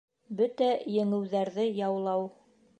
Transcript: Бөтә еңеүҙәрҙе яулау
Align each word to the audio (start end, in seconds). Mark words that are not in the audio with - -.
Бөтә 0.39 0.69
еңеүҙәрҙе 0.95 1.69
яулау 1.83 2.29